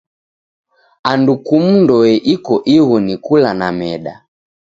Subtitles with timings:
[1.11, 4.15] Andu kumu ndoe iko ighu ni kula na meda.